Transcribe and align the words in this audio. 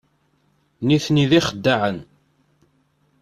Nitni 0.87 1.25
d 1.29 1.31
ixeddaɛen. 1.39 1.97